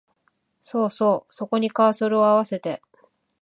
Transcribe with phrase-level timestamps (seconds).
[0.61, 2.81] そうそう、そこにカーソルをあわせて